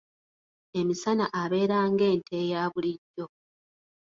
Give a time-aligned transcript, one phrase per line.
[0.79, 3.25] Emisana abeera ng'ente eya bulijjo.